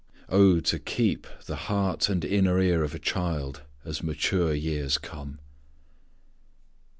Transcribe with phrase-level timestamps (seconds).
[0.29, 5.37] O, to keep the heart and inner ear of a child as mature years come!